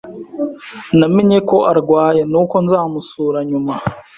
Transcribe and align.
Namenye 0.99 1.37
ko 1.49 1.57
arwaye, 1.71 2.21
nuko 2.31 2.55
nzamusura 2.65 3.39
nyuma. 3.49 3.73